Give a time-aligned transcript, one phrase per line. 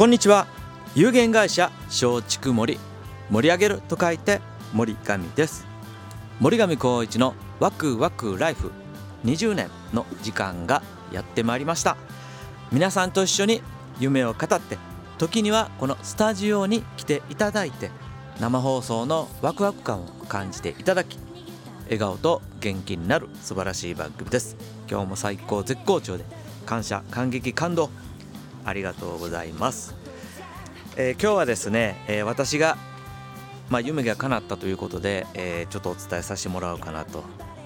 [0.00, 0.46] こんにちは。
[0.94, 2.78] 有限会社松竹森。
[3.28, 4.40] 盛り上げると書いて
[4.72, 5.66] 森上です。
[6.38, 8.72] 森上光一のワクワクライフ。
[9.26, 11.98] 20年の時間がやってまいりました。
[12.72, 13.60] 皆さんと一緒に
[13.98, 14.78] 夢を語って
[15.18, 17.90] 時にはこのスタジオに来ていただいて
[18.40, 21.18] 生放送のワクワク感を感じていただき
[21.84, 24.56] 笑顔と元気になる素晴らしい番組です。
[24.90, 26.24] 今日も最高絶好調で
[26.64, 27.90] 感謝感激感動
[28.64, 29.94] ありがとうございます、
[30.96, 32.76] えー、今日はですね、えー、私が
[33.70, 37.22] まあ、夢が叶ったということで、えー、ちょっとお伝えさせてもらおうかなと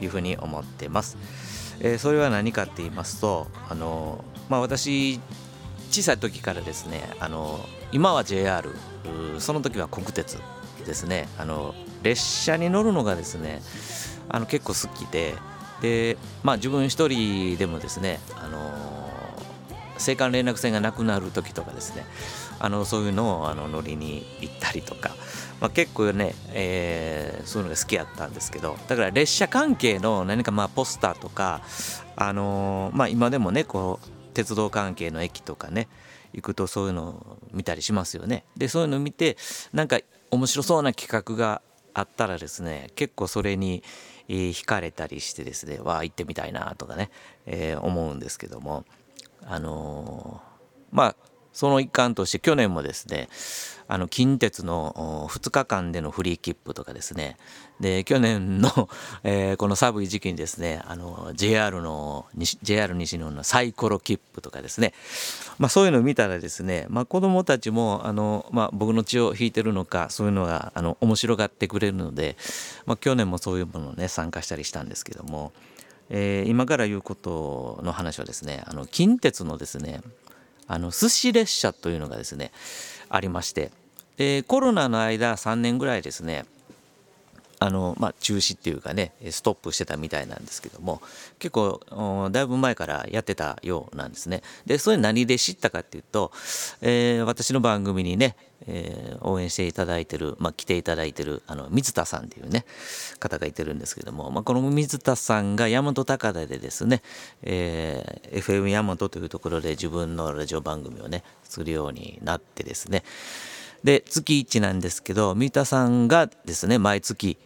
[0.00, 1.18] いうふうに思ってます、
[1.80, 5.20] えー、それは何かって言いますとあのまあ私
[5.90, 7.58] 小さい時からですねあの
[7.90, 8.70] 今は JR
[9.38, 10.38] その時は国鉄
[10.86, 13.60] ですねあの列車に乗るのがですね
[14.28, 15.34] あの結構好きで
[15.80, 18.67] でまあ自分一人でもですねあの
[19.98, 22.04] 青函連絡船がなくなる時とかですね。
[22.60, 25.10] あのそういうのをあの乗りに行ったりとか、
[25.60, 28.76] まあ、結構ね、えー、そういうのが好きやったんですけど。
[28.88, 31.60] だから列車関係の何かまあポスターとか、
[32.16, 35.88] あのー、まあ、今でもねこう鉄道関係の駅とかね
[36.32, 38.44] 行くとそういうのを見たりしますよね。
[38.56, 39.36] でそういうのを見て
[39.72, 41.62] なんか面白そうな企画が
[41.94, 43.82] あったらですね結構それに
[44.28, 47.10] 惹かれたりしてですねわあ行ってみたいなとかね、
[47.46, 48.84] えー、思うんですけども。
[49.48, 50.40] あの、
[50.92, 51.16] まあ
[51.58, 53.28] その一環として去年もですね
[53.88, 57.36] あの近鉄の2日間でのフリー切符とかですね
[57.80, 58.88] で去年の、
[59.24, 62.26] えー、この寒い時期にですねあの JR の
[62.62, 64.94] JR 西日本のサイコロ切符とかですね、
[65.58, 72.36] まあ、そういうのを見たらですね、まあ、子どもたちもあの、まあ、僕の血を引いてるのかそういうのがあの面白がってくれるので、
[72.86, 75.50] まあ、去年もそういうものをね参加したりしたんですけども。
[76.10, 80.00] えー、今から言うことの話はですねあの近鉄のですね
[80.66, 82.52] あの寿司列車というのがですね
[83.08, 83.70] ありまして
[84.18, 86.44] えーコロナの間3年ぐらいですね
[87.60, 91.02] あのまあ、中止っていうかねストップしてたみたいなんですけども
[91.40, 91.80] 結構
[92.30, 94.42] だいぶ前からやってたようなんですね。
[94.64, 96.30] でそれ何で知ったかっていうと、
[96.82, 98.36] えー、私の番組にね、
[98.68, 102.64] えー、応援していただいてる、まあ、来ていただいてるあの水田さんっていうね
[103.18, 107.02] 方がいてるんですけども、まあ、この水田さんが大和高田でですね、
[107.42, 113.02] えー、FM 大和というところで自分のラジオ番組をねするようになってですね
[113.82, 117.36] で月1なんですけど三田さんがですね毎月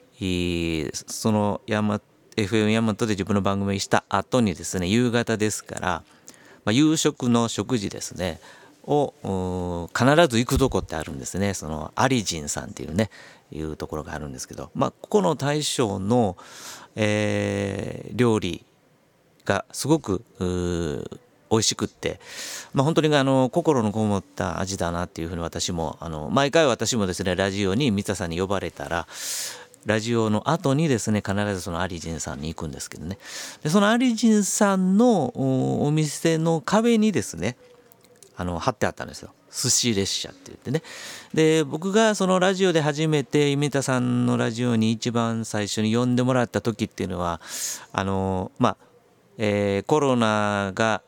[0.93, 6.03] その FM ヤマトで自分の番組した後にですね夕方ですから、
[6.65, 8.41] まあ、夕食の食事ですね
[8.85, 11.55] を必ず行くとこってあるんですね。
[11.55, 13.11] そのアリジンさんっていうね
[13.53, 16.37] いうところがあるんですけど、まあ、ここの大将の、
[16.97, 18.65] えー、料理
[19.45, 20.23] がすごく
[21.51, 22.19] 美味しくって、
[22.73, 29.07] まあ、本当にあの心のこもった味だなっていうふうに私もあの毎回私もですねラジオに三田さんに呼ばれたら
[29.87, 33.19] ラジオの後にですね必ずそのアリジンさんに行くんですけどね。
[33.63, 35.33] でそのアリジンさんの
[35.85, 37.57] お店の壁にですね
[38.37, 39.33] あの貼ってあったんですよ。
[39.53, 40.83] 寿司列車って言ってね。
[41.35, 47.41] で僕がそのラジオで初めて夢田さんのラジオに一番最初に呼んでもらった時っていうのは
[47.93, 48.77] あのまあ、
[49.37, 51.03] えー、コロナが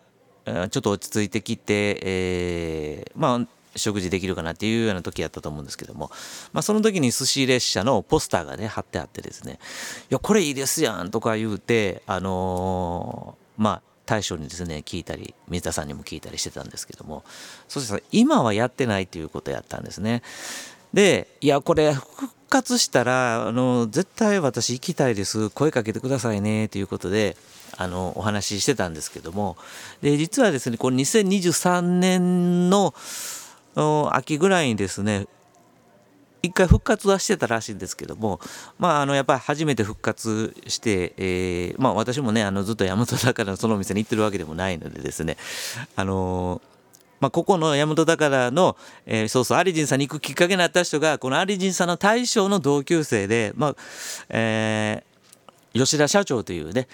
[0.44, 3.46] ちょっと落ち着いてきて、えー、まあ
[3.76, 6.10] 食事できるかなっていうような時やったと思うんですけども、
[6.52, 9.58] まあ、その時に寿司列車のポスターがね貼ってあってですね
[10.10, 17.24] 「いやこれいいですやん」とか言うてあのー、まあ大将にですね聞いたり水田さんにも聞いたりしてたんですけども。
[17.68, 20.22] そしたら今はやってないということやったんですね。
[20.92, 25.50] でいやこれ復活したらあの絶対私行きたいです。
[25.50, 27.36] 声かけてくださいねということで
[27.76, 29.56] あのお話ししてたんですけども。
[30.02, 32.94] で実はですねこの2023年の
[34.12, 35.26] 秋ぐらいにですね
[36.42, 38.38] 一回復活はしてたらしいんですけども
[38.78, 45.36] まああのやっぱり初めて復活して、えー、まあ私もねあのずっと大和高田そのお店に行ってるわけでもないのでですね
[45.96, 46.60] あの
[47.20, 48.76] まあ、ここの大和高の、
[49.06, 53.76] えー、そうそうアリジンさんに行くきっかけになった人がこのアリジンさんの大将の同級生で、まあ
[54.28, 56.86] えー、吉田社長というね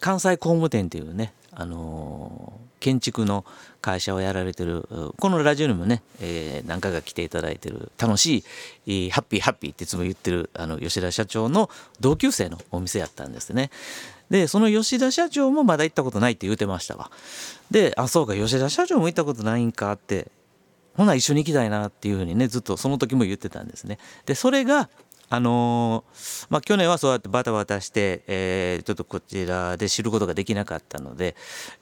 [0.00, 3.44] 関西工務店というね、あの建築の
[3.80, 4.86] 会社をやられてる
[5.18, 8.44] このラジオにもね、えー、何回か来ていただいてる楽し
[8.86, 13.70] いハッピーハッピーっていつも言ってるあの吉田社長の同級生のお店やったんですね。
[14.28, 17.10] でその吉田社長もまだ行ったことないって言うてましたわ。
[17.70, 20.30] であそうか吉田社長も行ったことないんかって
[20.94, 23.98] ほな一緒に行きたいなっていうふうにねずっとその時も言ってたんですね。
[24.26, 24.90] でそれが
[25.28, 31.34] あのー、まあ、去年はそうやってバタバタして、えー、ちょっとこちらで知ることができなかったので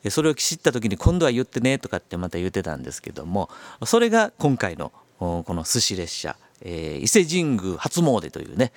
[0.09, 3.51] それを知った時に今度は言ってねとかってまた言ってたんですけども
[3.85, 8.73] それが今回のこの寿司列車、えー、伊勢神宮初詣というね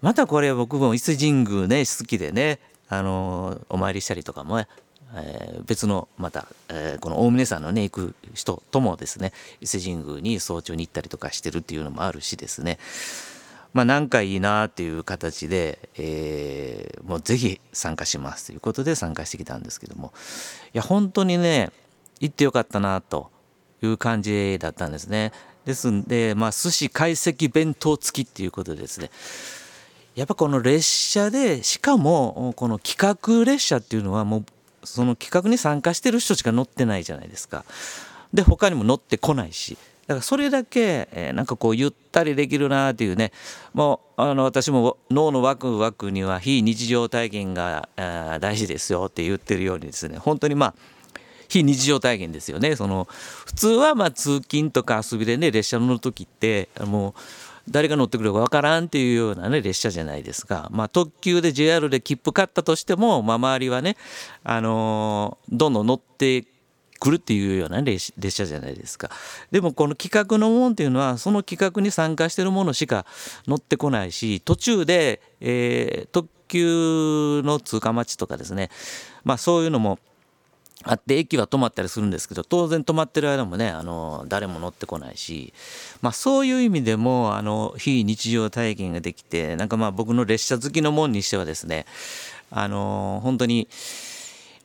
[0.00, 4.68] またこれ僕も伊勢神宮ね好きでね、あのお参りしたりとかもね
[5.14, 12.78] えー、別のまた、えー、この大峰山のね行く人ともですね伊勢神宮に早朝に行ったりとかしてるっていうのもあるしですね。
[13.76, 20.14] まあなんかいいなっていう形で、えー、もうぜひ参加しますということで参加してきたんですけども
[20.72, 21.70] いや本当にね
[22.18, 23.30] 行ってよかったなと
[23.82, 25.30] いう感じだったんですね。
[25.66, 29.10] ですんでまあ寿司懐石弁当付きっていうことでですね
[30.14, 34.46] やっぱこの列車でしかもこの企画列車っていうのはもう
[34.86, 37.66] その企画に参加してる人しか乗ってないじゃないですか。
[38.32, 39.76] で他にも乗ってこないし
[40.06, 43.32] だからそれだけ、えー、なんかこうゆったりできるなっていうね。
[43.74, 47.88] もうあの私も脳のワクワクには非日常体験が
[48.40, 50.18] 大事ですよって言ってるようにですね。
[50.18, 50.74] 本当にまあ
[51.48, 52.76] 非日常体験ですよね。
[52.76, 57.20] その普通はまあ通勤とか遊びでね列車乗る時ってもう
[57.68, 63.96] 誰が乗ってくるか分からんっていうようなね列車じゃないですか、まあ、特急で JR で切符買ったとしても、まあ、周りはね、
[64.44, 66.44] あのー、どんどん乗って
[66.98, 69.10] くるっていうような列車じゃないですか。
[69.50, 73.06] でもこの企画のもんっていうのはその企画に参加してるものしか
[73.46, 78.70] 乗ってこないし途中で、えー、特急の通過待ちとかですね。
[79.24, 79.98] まあそういうのも
[80.88, 85.52] あって駅は止まったりするんですけど当然止まってる間もねあの誰も乗ってこないし、
[86.00, 91.86] まあ、そういう意味でもあの非日常体験ができてなんかまあ僕の列車好きのもんにしてはですね
[92.50, 93.68] あの本当に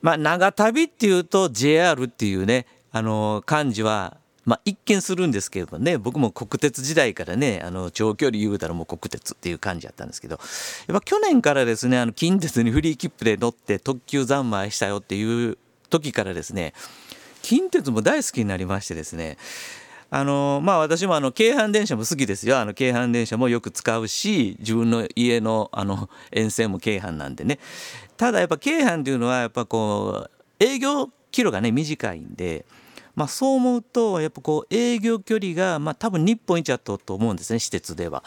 [0.02, 10.40] まあ長旅っていうと JR っていうねあの感じはまあ、一見するんですけどね僕も国鉄時代からねあの長距離言うたらもう国鉄っていう感じやったんですけど
[10.88, 15.58] やっぱ去年からですねあの近鉄にフリーキップで乗って特急三昧したよっていう
[15.90, 16.74] 時からですね
[17.42, 19.36] 近鉄も大好きになりましてですね
[20.14, 27.58] あのまあ私もあの京阪電車も好きですよあの京阪電車もよく使うし自分の家のあの沿線も京阪なんでね
[28.18, 30.30] ただやっぱ京阪っていうのはやっぱこう
[30.62, 32.66] 営業キロがね短いんで
[33.14, 38.24] まあ、そう思うとやっぱこう営業距離がまあ多分日本一だったと思うんですね私鉄では。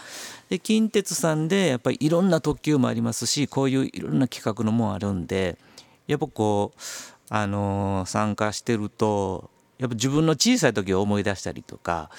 [0.48, 5.58] で近鉄さんでやっぱりいろんな特急もありますしこういういろんな企画のもあるんで
[6.06, 6.80] やっぱこう
[7.30, 12.10] あの参加してるとやっぱ自分の小さい時を思い出したりとか。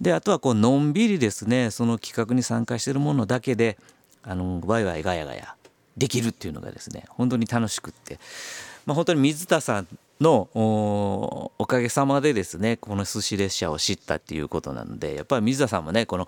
[0.00, 3.78] であとはこうのんびりですねその企画に参加してるものだけで
[4.24, 5.54] あのワイワイガヤガヤ
[5.96, 8.18] できるっていうのがですね本当に楽しくって、
[8.84, 9.88] まあ、本当に水田さん
[10.20, 16.26] のおかげさまでですねこの寿司列車を知ったっていうことなのでやっぱり水田さんもねこの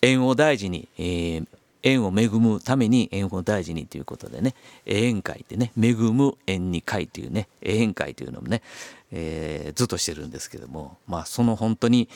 [0.00, 1.46] 縁を大事に、えー、
[1.82, 4.54] 縁を恵むために縁を大事にということでね。
[4.86, 8.62] 縁会ってね恵む縁に会というね縁会というのもね、
[9.12, 10.98] えー、ずっとしてるんですけども。
[11.06, 12.08] まあその本当に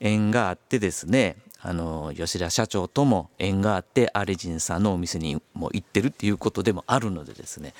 [0.00, 7.74] 縁があってですねあの吉田社長とも縁があってアレジンさんのお店にも行ってるっていうことでもあるのでですね。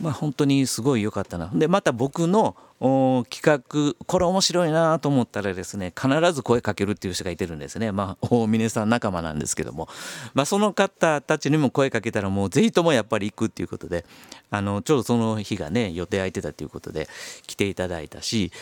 [0.00, 1.50] まあ、本当にすごい良かったな。
[1.54, 7.92] でまた僕の企画これ面白いなと思ったらですね必ず声かけるっていう人がいてるんですね。
[7.92, 9.88] まあ大峰さん仲間なんですけども、
[10.34, 14.04] まあ、その方たちにも声かけたらもうぜひともやっぱり行くっていうことで
[14.50, 17.08] あのちょうどその日がね予定空いてたということで
[17.46, 18.52] 来ていただいたし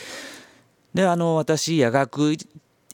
[0.94, 2.36] であの私夜学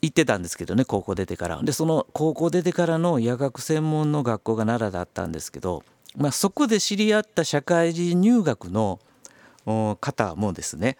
[0.01, 1.61] 行ってたんですけどね高校出てから。
[1.61, 5.83] でその高校出てからの夜学専門の学校が奈良だったんですけど
[6.17, 8.99] まあ、そこで知り合った社会人入学の
[9.99, 10.97] 方もですね、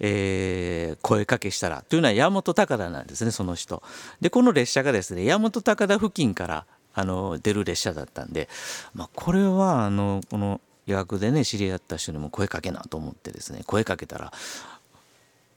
[0.00, 3.82] えー、声かけしたらというのは山本高田なんですねその人。
[4.20, 8.48] でこの列車がですね山本高田付近からあの出る列車だったんで、
[8.94, 14.32] まあ、これはあのこの予約でね知り合った人にも声かけなと思ってですね声かけたら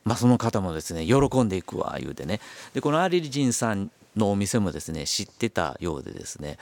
[0.04, 2.42] まあ、その方もですね喜んでいくわ言うてね
[2.74, 6.58] でこのアリリジンさんのお店もですね知ってたようでですね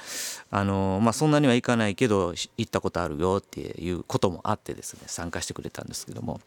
[0.50, 6.40] あの、まあ、そんなには行かないけど行ったことあるよっていうこともあってですね参加してくれたんですけども。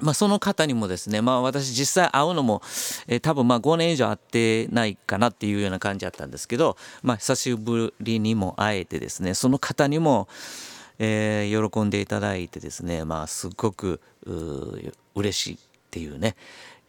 [0.00, 2.62] まあ、その方にもですね、まあ、私実際会うのも、
[3.08, 10.28] えー、多分まあ5年以上会ってないかなっていうような感じだったんですけど、まあ、久しぶりにも会えてですねその方にも、
[10.98, 15.58] えー、喜んでいただいてですね、まあ、すごくう嬉しいっ
[15.90, 16.36] ていうね、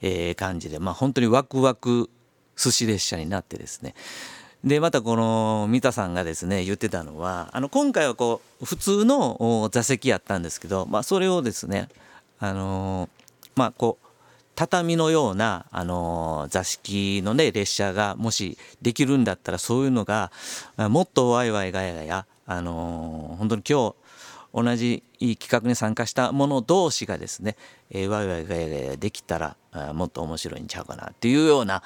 [0.01, 2.09] えー、感じで、まあ、本当にワクワク
[2.59, 3.95] 寿司列車になってですね。
[4.63, 11.87] でまたこの三田さんがですね言ってたのはあの今回はこう普通の座席やったんですけど、まあ、それをですね
[12.39, 13.07] あの
[13.55, 14.05] まあこう
[14.55, 20.33] 畳のような、あの座敷のね列車がもしできるんだったらそういうのが
[20.75, 23.95] もっとワイワイガヤガヤ、あの本当に今日
[24.53, 25.03] 同じ
[25.37, 27.55] 企画に参加した者同士がですね、
[27.89, 29.55] え、ワイワイガヤガヤできたら
[29.93, 31.83] もっと面白いんちゃうかなっていうような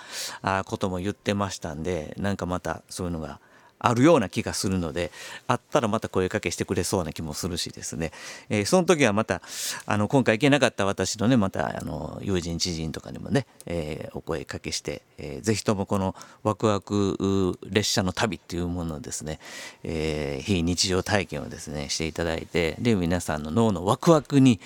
[0.65, 3.39] ことも言ってましたんでなんかまたそういうのが
[3.83, 5.11] あるような気がするので
[5.45, 8.11] あったらまた声かけしてくれそうな気もするしですね、
[8.49, 9.41] えー、その時はまた
[9.85, 19.39] あの今回行けなかった私のねまたあの友人知人とかにもね、えー、お声かけして、えー、ぜひともこのワクワク列車の旅っていうものをですね、
[19.83, 24.61] えー、非日常体験をですねしていただいてで皆さんの脳のワクワクに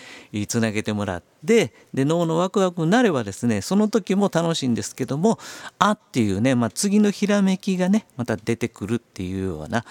[0.48, 5.40] つなげてもらってで脳のワクワクになればですねその時も楽しいんですけども
[5.80, 9.86] あっていうね、まあ、次のひらめきがねまた出てくるっていうような、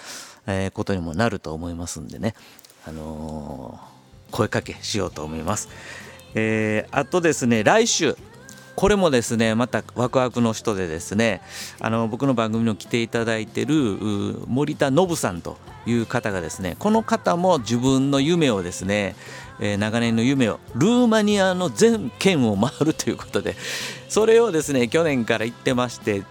[0.46, 2.34] えー、ことにもなると思いますんでね、
[2.86, 5.68] あのー、声かけしようと思います。
[6.34, 8.16] えー、あとですね来週
[8.76, 11.40] これもですねまたワクワクの人でですね
[11.80, 13.74] あの僕の番組に来ていただいてる
[14.46, 15.56] 森田信さんと
[15.86, 19.16] いう方がですねこの方も自分の夢をですね、
[19.60, 23.56] えー、長年の夢をルーマニアの全県を回るということで
[24.10, 26.22] それをですね去年から言ってまして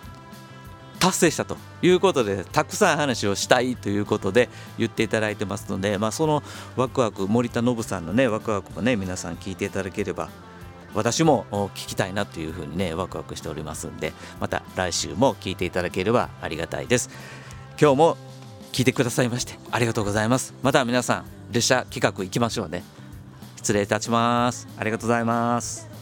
[1.06, 6.42] 達成したということでたくさん話をしたいということで言っていただいてますので、まあ、その
[6.76, 10.30] ワクワク森田信さんのねワクワクもね皆さん聞いていただければ
[10.96, 11.46] 私も
[11.76, 17.12] 聞きたいなというふうにねワクワクしておりますんでまた来週も聞いていただければありがたいです。
[17.80, 18.18] 今日も
[18.72, 20.56] 聞いてくださいましてありがとうございます。
[20.64, 22.84] また皆さん列車企画行きましょうね。
[23.58, 24.68] 失礼いたします。
[24.76, 25.95] ありがとうございます。